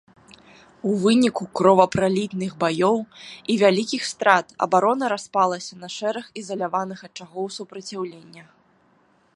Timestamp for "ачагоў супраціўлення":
7.11-8.43